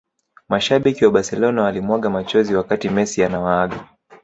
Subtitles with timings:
[0.49, 3.85] Mashabiki wa barcelona walimwaga machozi wakati messi anawaaga